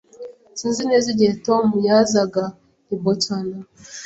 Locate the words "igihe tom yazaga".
1.13-2.43